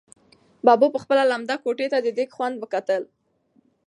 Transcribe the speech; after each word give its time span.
ببو 0.65 0.87
په 0.93 0.99
خپله 1.03 1.23
لمده 1.31 1.55
ګوته 1.63 1.97
د 2.01 2.07
دېګ 2.17 2.29
خوند 2.35 2.55
وکتل. 2.59 3.03